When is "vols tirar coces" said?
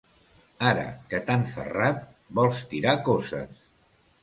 2.41-3.65